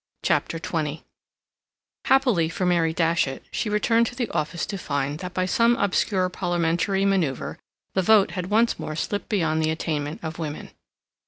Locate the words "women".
10.39-10.71